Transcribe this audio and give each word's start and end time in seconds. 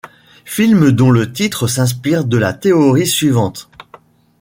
Film 0.45 0.91
dont 0.93 1.11
le 1.11 1.31
titre 1.31 1.67
s'inspire 1.67 2.25
de 2.25 2.37
la 2.39 2.53
théorie 2.53 3.05
suivante. 3.05 3.69